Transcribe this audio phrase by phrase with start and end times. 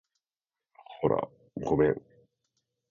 [0.99, 1.29] ほら、
[1.63, 2.01] ごめん